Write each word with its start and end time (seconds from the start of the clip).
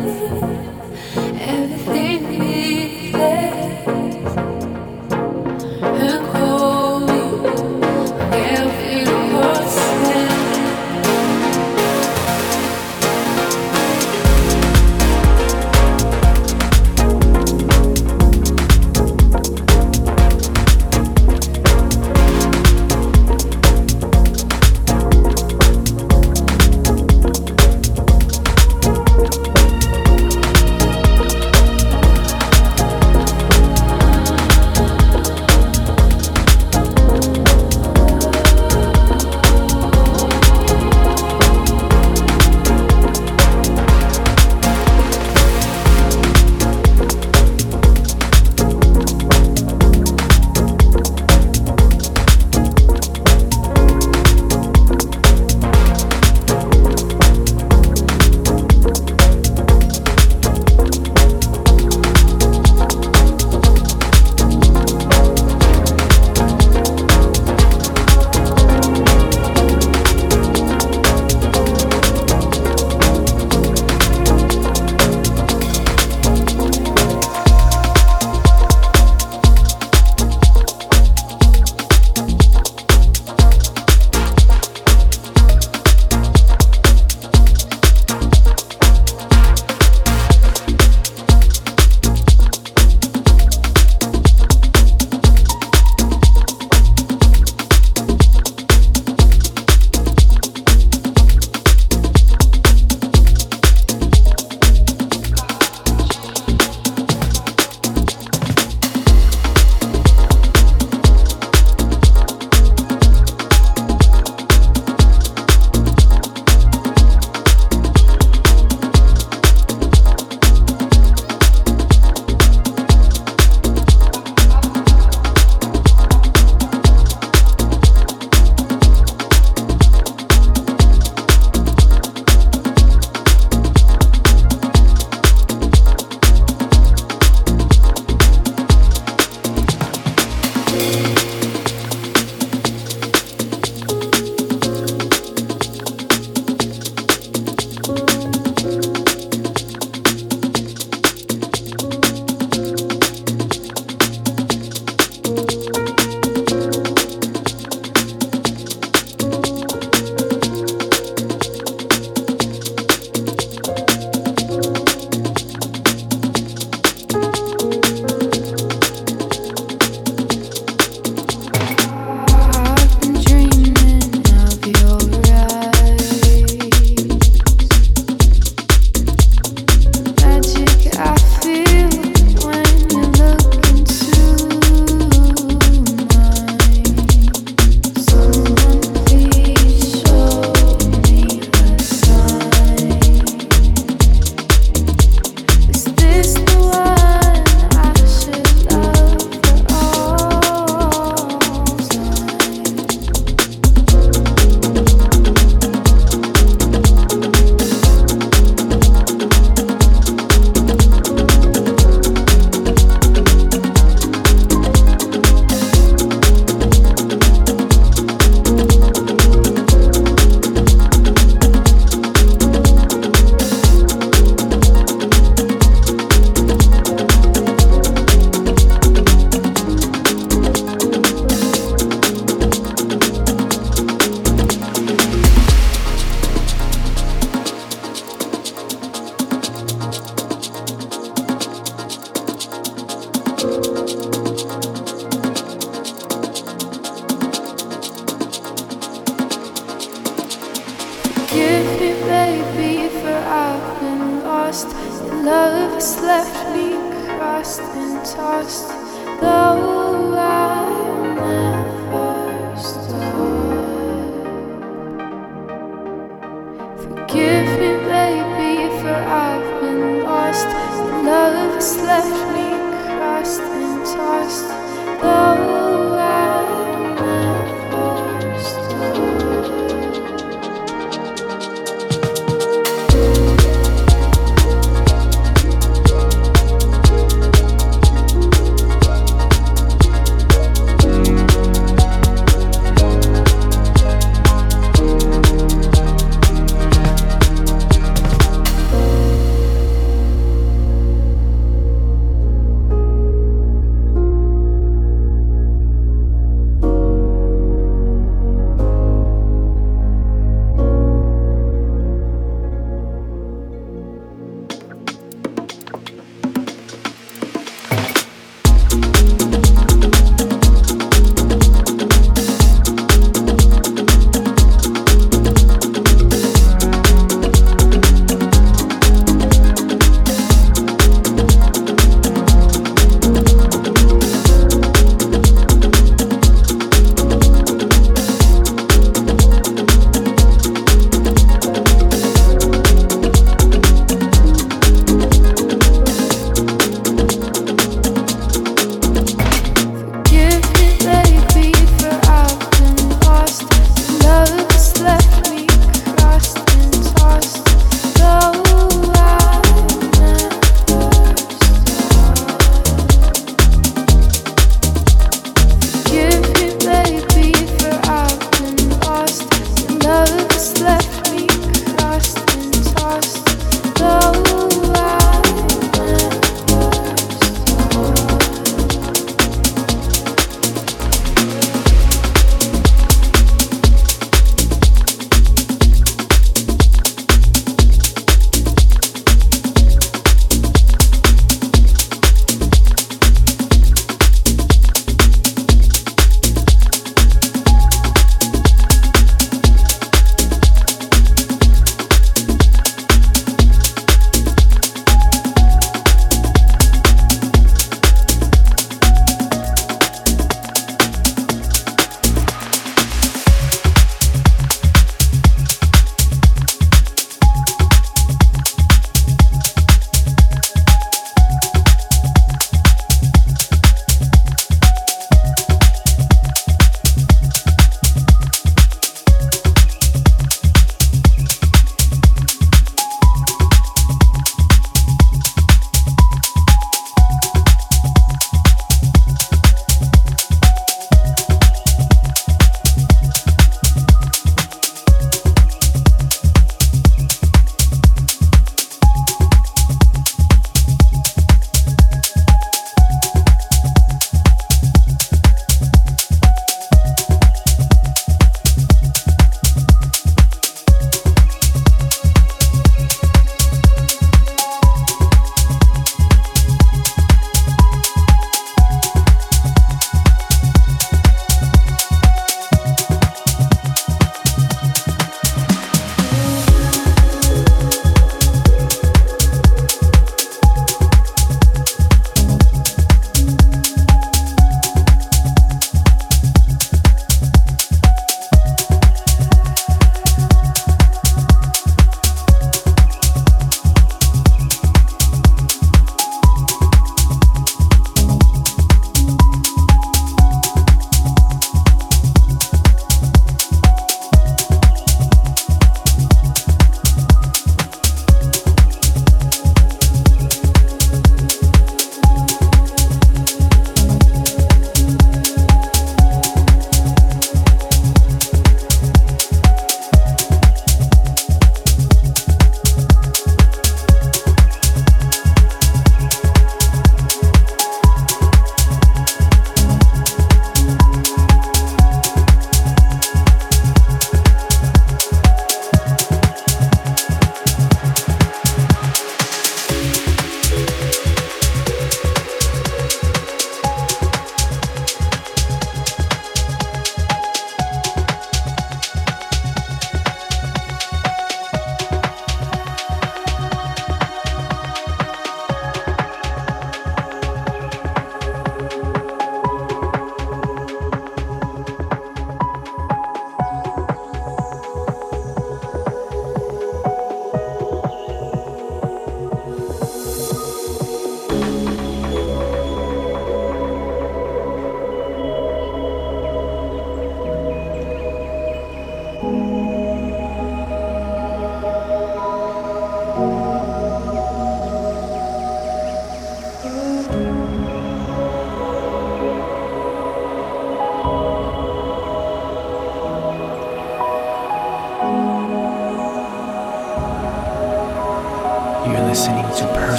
love. 0.00 0.79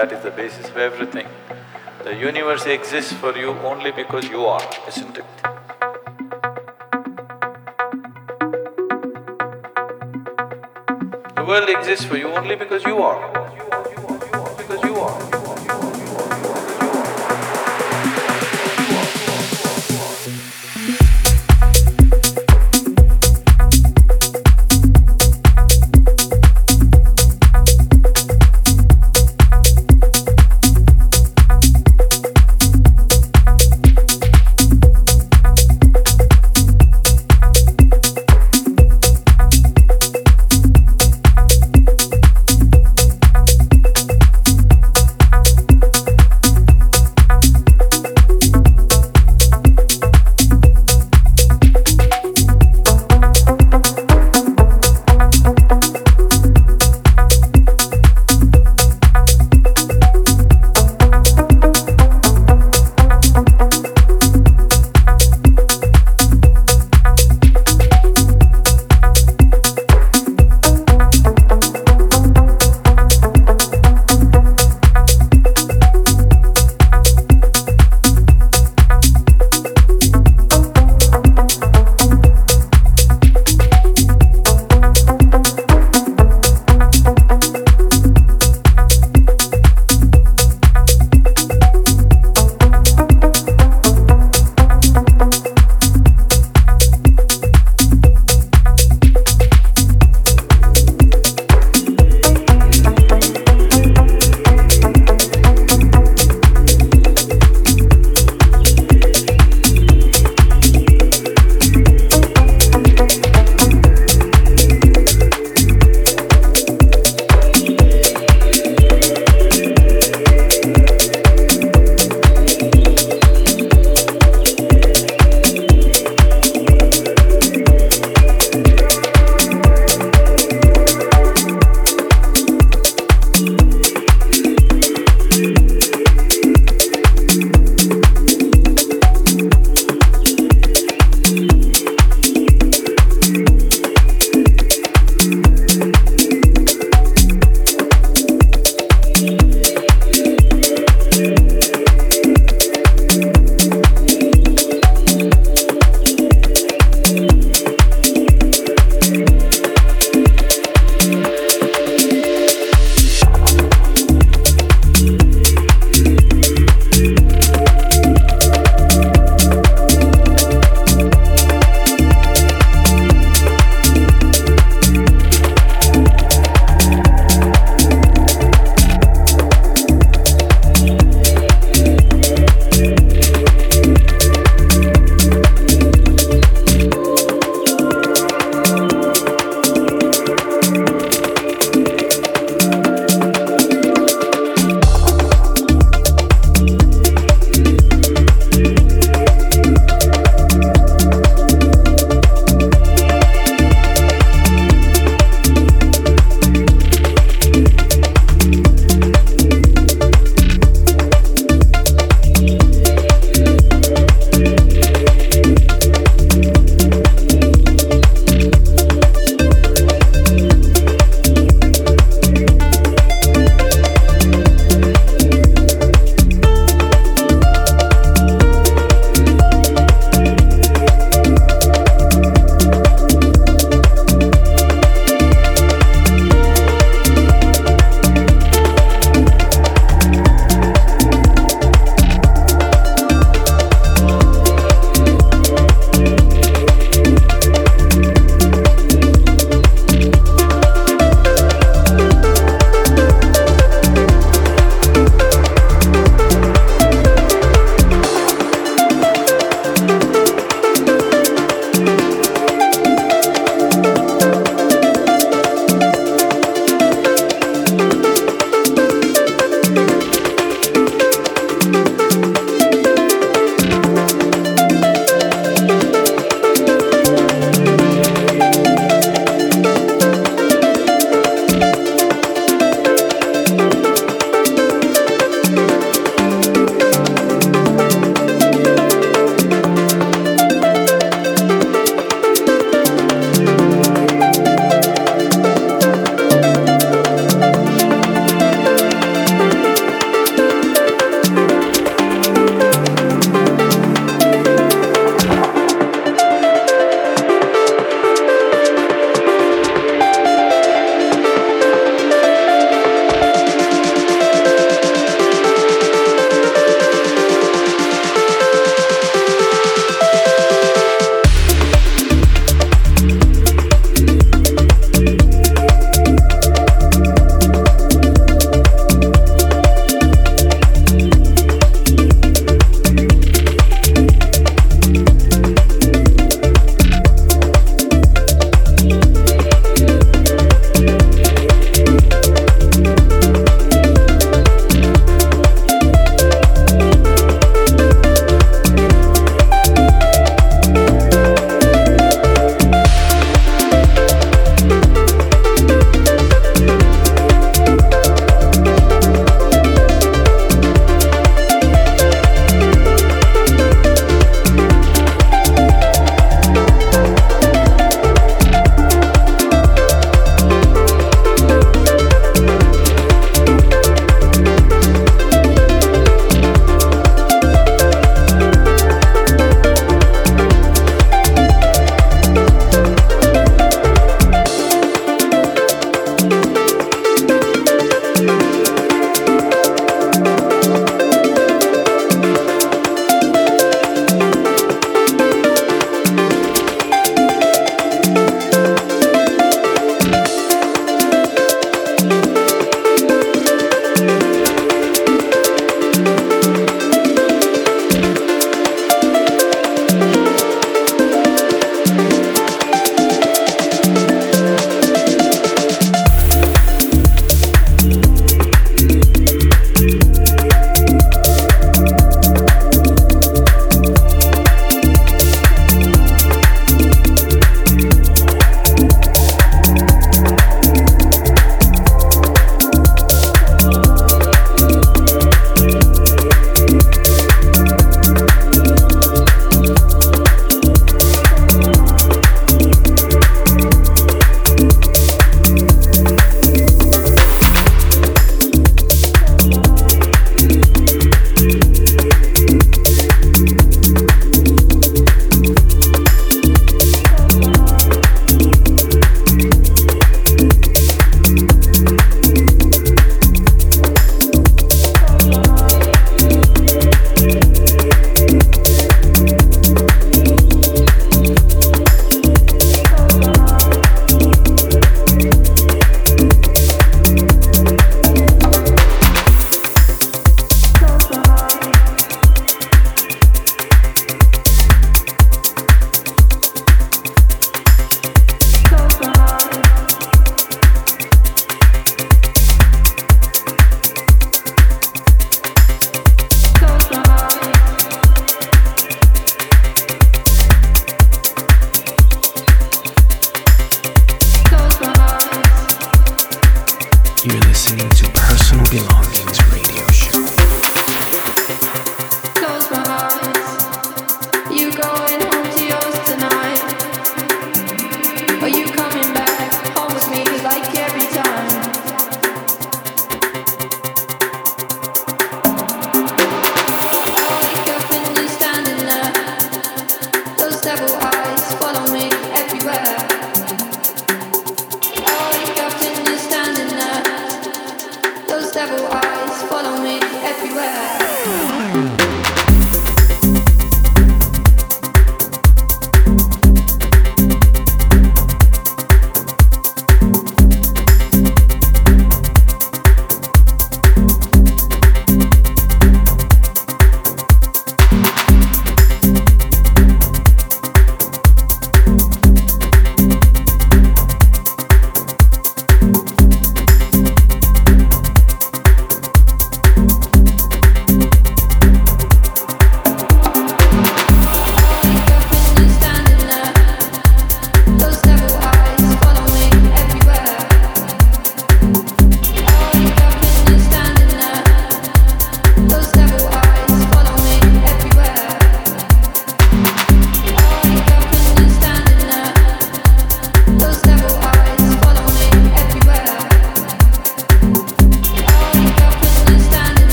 That 0.00 0.12
is 0.12 0.22
the 0.22 0.30
basis 0.30 0.66
of 0.70 0.78
everything, 0.78 1.26
the 2.04 2.14
universe 2.14 2.64
exists 2.64 3.12
for 3.12 3.36
you 3.36 3.50
only 3.70 3.90
because 3.92 4.24
you 4.30 4.46
are, 4.46 4.66
isn't 4.88 5.18
it? 5.18 5.24
The 11.36 11.44
world 11.46 11.68
exists 11.68 12.06
for 12.06 12.16
you 12.16 12.28
only 12.28 12.56
because 12.56 12.82
you 12.84 13.02
are. 13.02 13.39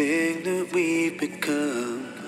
Everything 0.00 0.42
that 0.44 0.72
we've 0.72 1.18
become. 1.18 2.19